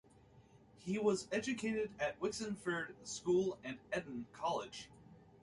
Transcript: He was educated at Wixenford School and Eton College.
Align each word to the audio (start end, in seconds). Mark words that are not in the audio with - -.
He 0.79 0.97
was 0.97 1.27
educated 1.31 1.91
at 1.99 2.19
Wixenford 2.19 2.95
School 3.07 3.59
and 3.63 3.77
Eton 3.95 4.25
College. 4.33 4.89